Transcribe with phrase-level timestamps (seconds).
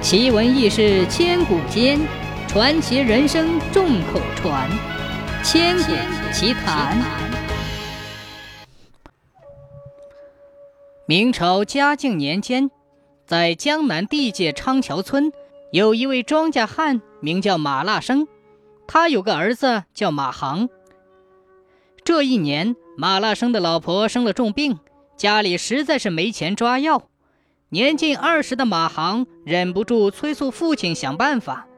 [0.00, 1.98] 奇闻异事千古间，
[2.46, 4.70] 传奇人生众口传。
[5.42, 5.92] 千古
[6.32, 6.96] 奇谈。
[11.04, 12.70] 明朝嘉靖年间，
[13.26, 15.32] 在江南地界昌桥村，
[15.72, 18.28] 有一位庄稼汉，名叫马腊生。
[18.86, 20.68] 他有个儿子叫马航。
[22.04, 24.78] 这一年，马腊生的老婆生了重病，
[25.16, 27.07] 家里实在是没钱抓药。
[27.70, 31.68] 年近二十的马航忍不住催促父亲想办法。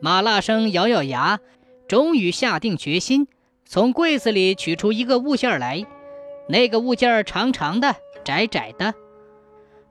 [0.00, 1.38] 马腊生咬咬牙，
[1.86, 3.28] 终于下定决心，
[3.66, 5.84] 从柜子里取出一个物件来。
[6.48, 7.94] 那个物件长长的，
[8.24, 8.94] 窄窄的。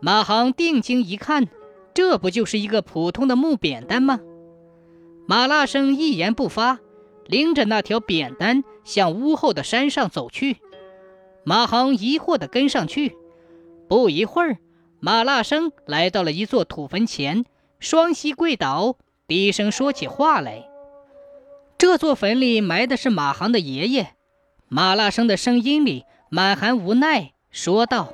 [0.00, 1.48] 马航定睛一看，
[1.94, 4.20] 这不就是一个普通的木扁担吗？
[5.26, 6.78] 马腊生一言不发，
[7.24, 10.58] 拎着那条扁担向屋后的山上走去。
[11.42, 13.16] 马航疑惑地跟上去。
[13.88, 14.58] 不一会儿。
[15.00, 17.44] 马腊生来到了一座土坟前，
[17.78, 18.96] 双膝跪倒，
[19.28, 20.68] 低声说起话来。
[21.76, 24.14] 这座坟里埋的是马航的爷爷。
[24.66, 28.12] 马腊生的声音里满含无奈，说道：“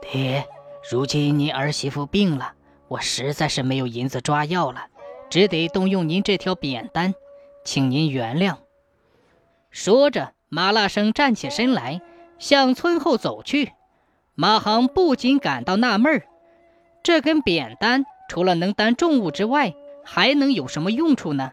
[0.00, 0.46] 爹，
[0.88, 2.54] 如今您儿媳妇病了，
[2.88, 4.86] 我实在是没有银子抓药了，
[5.28, 7.12] 只得动用您这条扁担，
[7.64, 8.58] 请您原谅。”
[9.70, 12.00] 说着，马腊生站起身来，
[12.38, 13.72] 向村后走去。
[14.36, 16.22] 马航不禁感到纳闷儿：
[17.02, 21.52] 这根扁担除了能担重物之外，还能有什么用处呢？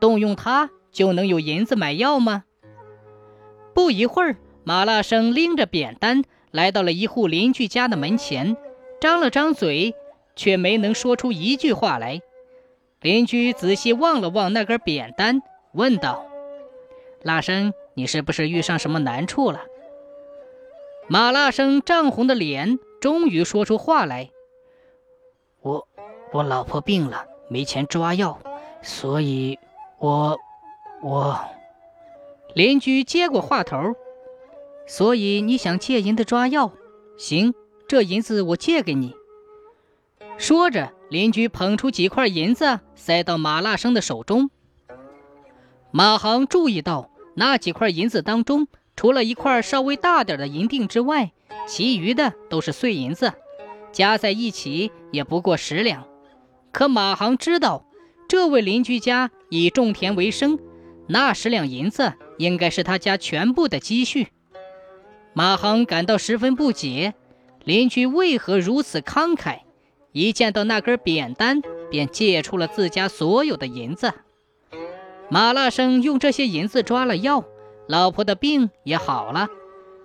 [0.00, 2.44] 动用它就能有银子买药吗？
[3.72, 8.56] 不一会儿，马腊生拎着扁担来到了一户邻居家的门前，
[9.00, 9.94] 张了张嘴，
[10.34, 12.20] 却没能说出一句话来。
[13.00, 15.40] 邻居仔细望了望那根扁担，
[15.72, 16.26] 问道
[17.22, 19.60] ：“腊生，你是不是遇上什么难处了？”
[21.10, 24.30] 马腊生涨红的脸终于说出话来
[25.62, 25.88] ：“我，
[26.32, 28.38] 我老婆病了，没钱抓药，
[28.82, 29.58] 所以，
[29.98, 30.38] 我，
[31.00, 31.40] 我。”
[32.54, 33.94] 邻居接过话头
[34.86, 36.72] ：“所以你想借银子抓药？
[37.16, 37.54] 行，
[37.86, 39.14] 这银子我借给你。”
[40.36, 44.50] 说着，邻居捧出几块银子塞到马腊生的手中。
[45.90, 48.68] 马航注意到那几块银子当中。
[48.98, 51.30] 除了一块稍微大点的银锭之外，
[51.68, 53.32] 其余的都是碎银子，
[53.92, 56.04] 加在一起也不过十两。
[56.72, 57.84] 可马航知道，
[58.28, 60.58] 这位邻居家以种田为生，
[61.06, 64.26] 那十两银子应该是他家全部的积蓄。
[65.32, 67.14] 马航感到十分不解，
[67.62, 69.60] 邻居为何如此慷慨？
[70.10, 74.12] 一见到那根扁担，便借出了自家所有的银子。
[75.30, 77.44] 马腊生用这些银子抓了药。
[77.88, 79.48] 老婆的病也好了，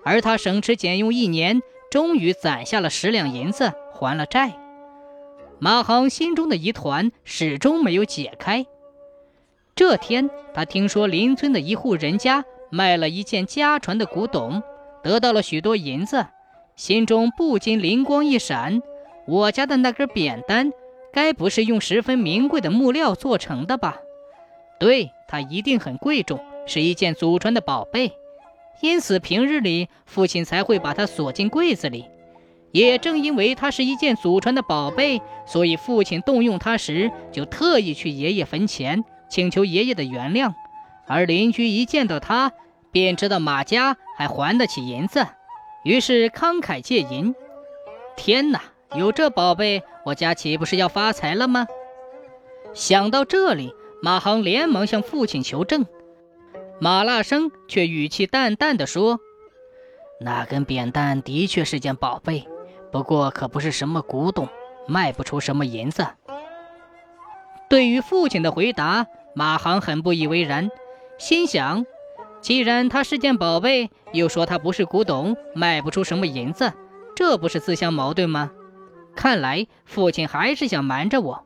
[0.06, 1.62] 而他省吃俭用一年，
[1.92, 4.58] 终于攒下了十两银子还了债。
[5.60, 8.66] 马航心中的疑团始终没有解开。
[9.76, 14.64] 这天，他听说邻村的一户人家卖了一件家传的古董，
[15.04, 16.26] 得到了许多银子，
[16.78, 18.82] 心中不禁灵光一闪：
[19.28, 20.72] 我家的那根扁担，
[21.12, 23.98] 该不是用十分名贵的木料做成的吧？
[24.80, 26.40] 对，它一定很贵重。
[26.66, 28.14] 是一件祖传的宝贝，
[28.82, 32.06] 因此平日里父亲才会把它锁进柜子里。
[32.72, 40.54] 也正因为它是一件祖传的宝贝，所以父亲动用它时就特意去爷爷坟前请求爷爷的原谅。
[41.06, 42.52] 而邻居一见到他，
[42.92, 45.28] 便知道马家还还得起银子，
[45.84, 47.36] 于是慷慨借银。
[48.16, 48.62] 天哪，
[48.96, 51.68] 有这宝贝，我家岂不是要发财了吗？
[52.74, 53.72] 想到这里，
[54.02, 55.86] 马航连忙向父亲求证。
[56.84, 59.22] 马腊生却语气淡淡的说
[60.20, 62.46] ：“那根扁担的确是件宝贝，
[62.92, 64.50] 不过可不是什么古董，
[64.86, 66.06] 卖不出什么银子。”
[67.72, 70.70] 对于父亲的回答，马航很不以为然，
[71.18, 71.86] 心想：
[72.42, 76.74] 既然它是件宝贝，又说它不是古董，卖不出什么银子，
[77.16, 78.52] 这不是自相矛盾吗？
[79.16, 81.46] 看来父亲还是想瞒着我，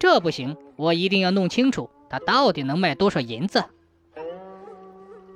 [0.00, 3.66] 这不行，我一定要弄清楚它到底能卖多少银子。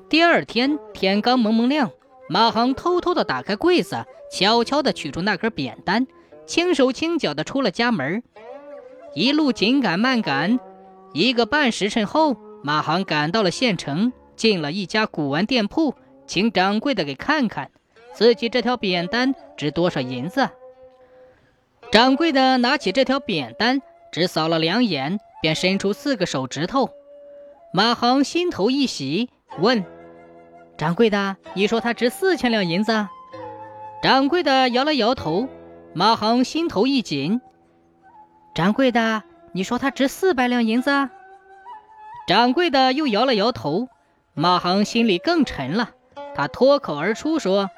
[0.08, 1.90] 第二天天刚蒙蒙亮，
[2.30, 6.06] 马航偷偷地打开柜子，悄悄地取出那根扁担，
[6.46, 8.22] 轻手轻脚地出了家门。
[9.14, 10.58] 一路紧赶慢赶，
[11.12, 15.94] 一个半时辰后，马航赶到了县城，进了一家古玩店铺，
[16.26, 17.70] 请掌柜的给看看
[18.14, 20.48] 自己这条扁担值多少银子。
[21.92, 26.88] 掌柜的拿起这条扁担，只扫了两眼，便伸出四个手指头。
[27.74, 29.28] 马航心头一喜，
[29.58, 29.84] 问。
[30.78, 33.08] 掌柜的，你说他值四千两银子？
[34.00, 35.48] 掌柜的摇了摇头。
[35.92, 37.40] 马航心头一紧，
[38.54, 41.10] 掌柜的，你说他值四百两银子？
[42.28, 43.88] 掌柜的又摇了摇头。
[44.34, 45.90] 马航心里更沉了，
[46.36, 47.68] 他脱口而出说：“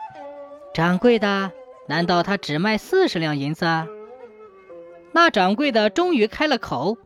[0.74, 1.52] 掌柜的，
[1.88, 3.64] 难道他只卖四十两银子？”
[5.12, 6.98] 那掌柜的终于开了口：“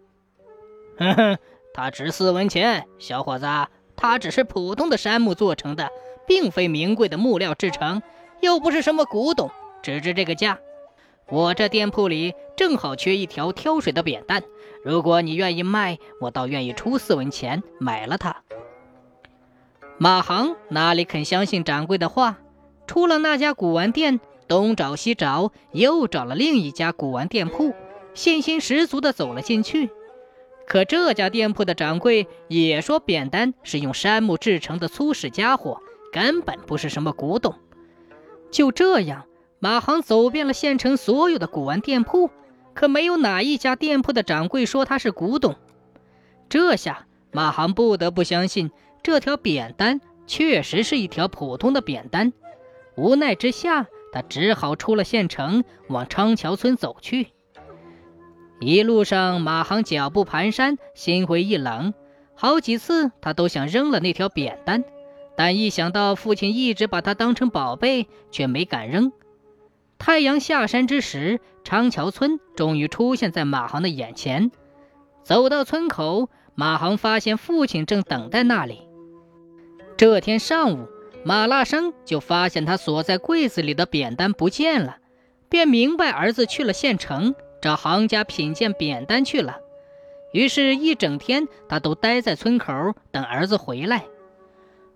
[0.99, 1.39] 哼哼，
[1.73, 3.47] 他值四文钱，小伙子，
[4.05, 5.89] 它只是普通的杉木做成的，
[6.27, 8.03] 并非名贵的木料制成，
[8.43, 9.51] 又不是什么古董，
[9.83, 10.59] 只值这个价。
[11.31, 14.43] 我这店铺里正好缺一条挑水的扁担，
[14.85, 18.43] 如果你愿意卖，我倒愿意出四文钱买了它。”
[19.97, 22.37] 马航哪里肯相信掌柜的话？
[22.87, 27.73] 出了那家古玩店，东找西找，又找了另一家古玩店铺，
[28.13, 29.89] 信心十足地走了进去。
[30.67, 35.81] 可这家店铺的掌柜也说，扁担是用杉木制成的粗使家伙，
[36.11, 37.55] 根本不是什么古董。
[38.51, 39.27] 就这样，
[39.59, 42.31] 马航走遍了县城所有的古玩店铺，
[42.73, 45.55] 可没有哪一家店铺的掌柜说它是古董。
[46.49, 48.71] 这下，马航不得不相信。
[49.03, 52.33] 这条扁担确实是一条普通的扁担，
[52.97, 57.34] 无奈之下，他只好出了县城，往昌桥村走去。
[58.65, 61.93] 一路上，马航脚步蹒跚，心灰意冷，
[62.35, 64.85] 好几次他都想扔了那条扁担，
[65.37, 69.13] 但一想到父亲一直把它当成宝贝，却没敢扔。
[69.99, 74.51] 太阳下山之时，昌桥村终于出现在马航的眼前。
[75.23, 78.89] 走到村口，马航发现父亲正等在那里。
[79.99, 80.89] 这天上午，
[81.23, 84.97] 马腊生就发现他锁在柜子里的扁担不见了，
[85.51, 87.35] 便明白儿子去了县城
[87.65, 89.59] 找行家品鉴扁担去了。
[90.33, 94.05] 于是，一整天他都待在村口等儿子回来。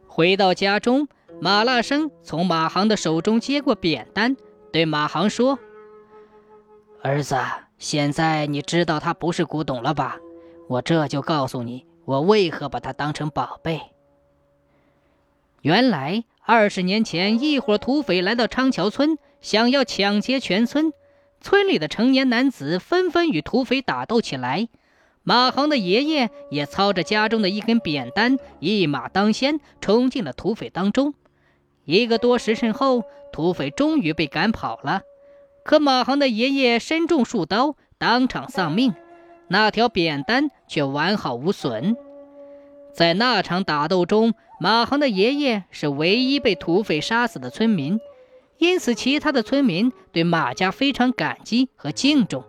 [0.06, 1.08] 回到家中，
[1.40, 4.36] 马腊生从马航的手中接过扁担，
[4.70, 5.58] 对马航说
[7.00, 7.36] ：“儿子，
[7.78, 10.18] 现在你知道它不是古董了吧？
[10.68, 13.80] 我这就告诉你，我为何把它当成宝贝。”
[15.62, 20.92] 原来二十年前，一伙土匪来到昌桥村，想要抢劫全村。
[21.40, 24.69] 村里的成年男子纷纷与土匪打斗起来。
[25.23, 31.14] 马航的爷爷也操着家中的一根扁担，一马当先，冲进了土匪当中。
[31.85, 35.02] 一个多时辰后，土匪终于被赶跑了。
[35.64, 38.94] 可马航的爷爷身中数刀，当场丧命，
[39.49, 41.94] 那条扁担却完好无损。
[42.94, 48.00] 在那场打斗中，马航的爷爷是唯一被土匪杀死的村民，
[48.58, 52.44] 因此其他的村民对马家非常感激和敬重。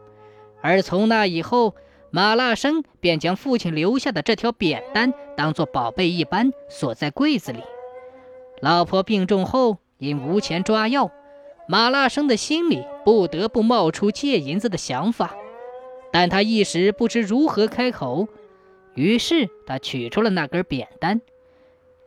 [0.62, 1.76] 而从那以后，
[2.12, 7.60] 马腊生便将父亲留下的这条扁担当作宝贝一般锁在柜子里。
[8.60, 11.12] 老婆病重后，因无钱抓药，
[11.68, 15.36] 马腊生的心里不得不冒出借银子的想法，
[16.12, 18.28] 但他一时不知如何开口。
[18.96, 21.22] 于是他取出了那根扁担，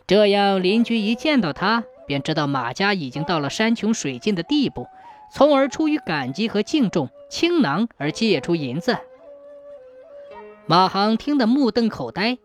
[0.06, 4.87] 这样邻居一见到他，便知道马家已经到了山穷水尽的地步，
[5.32, 8.99] 从而出于感激和敬重，倾囊而借出银子。
[10.66, 12.38] 马航听得目瞪口呆，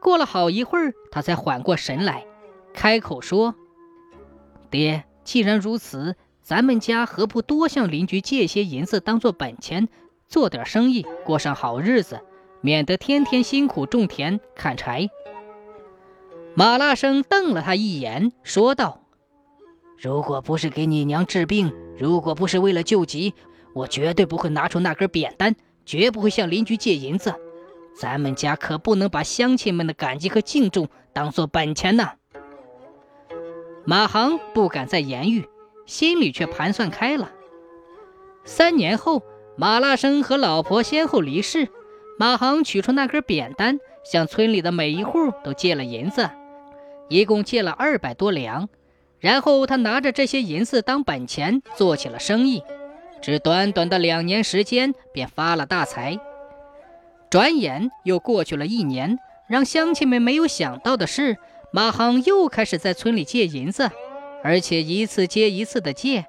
[0.00, 2.26] 过了好一会儿，他才缓过神来，
[2.72, 3.54] 开口说
[4.70, 9.88] ：“爹，既然如此，咱们家何不多向邻居借些银子当做本钱，
[10.28, 12.20] 做点生意，过上好日子？”
[12.60, 15.08] 免得天天辛苦种田砍柴。
[16.58, 19.02] 马腊生瞪了他一眼，说道
[19.96, 23.32] ：“如果不是给你娘治病，如果不是为了救急，
[23.76, 25.54] 我绝对不会拿出那根扁担，
[25.86, 27.32] 绝不会向邻居借银子。
[27.96, 32.14] 咱们家可不能把乡亲们的感激和敬重当做本钱呐。”
[33.86, 35.48] 马航不敢再言语，
[35.86, 37.30] 心里却盘算开了。
[38.42, 39.22] 三年后，
[39.56, 41.68] 马腊生和老婆先后离世。
[42.18, 46.28] 马航取出那根扁担，向村里的每一户都借了银子，
[47.08, 48.68] 一共借了二百多两。
[49.20, 52.62] 然后他拿着这些银子当本钱，做起了生意。
[53.20, 56.18] 只短短的两年时间，便发了大财。
[57.28, 61.36] 转眼又过去了一年，让乡亲们没有想到的是，
[61.72, 63.90] 马航又开始在村里借银子，
[64.44, 66.26] 而且一次接一次的借，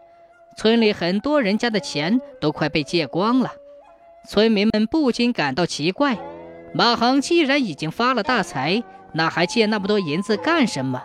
[0.58, 3.54] 村里很多人家的钱都快被借光了。
[4.28, 6.18] 村民们不禁感到奇怪：
[6.74, 8.84] 马航既然已经发了大财，
[9.14, 11.04] 那还借那么多银子干什么？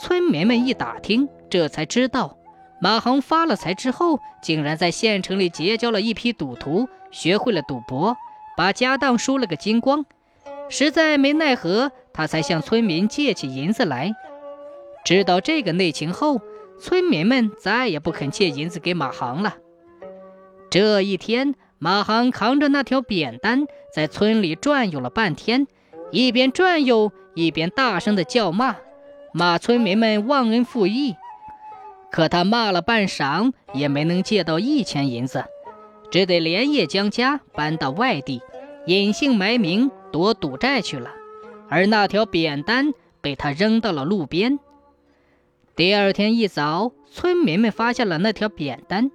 [0.00, 2.36] 村民们一打听，这才知道，
[2.80, 8.16] 马航发了财之后，竟然在县城里结交了一批赌徒，学会了赌博，
[8.56, 10.04] 把家当输了个精光。
[10.68, 14.12] 实在没奈何，他才向村民借起银子来。
[15.04, 16.40] 知道这个内情后，
[16.80, 19.56] 村民们再也不肯借银子给马航了。
[20.70, 21.54] 这一天。
[21.76, 25.66] 马航扛着那条扁担在村里转悠了半天，
[26.10, 28.76] 一边转悠一边大声的叫骂，
[29.32, 31.16] 骂村民们忘恩负义。
[32.10, 35.44] 可他骂了半晌，也没能借到一钱银子，
[36.10, 38.40] 只得连夜将家搬到外地，
[38.86, 41.10] 隐姓埋名躲赌债去了。
[41.68, 44.60] 而那条扁担被他扔到了路边。
[45.74, 49.10] 第二天一早，村民们发现了那条扁担，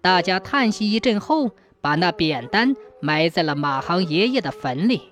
[0.00, 5.09] 大家叹息一阵后，把那扁担埋在了马航爷爷的坟里。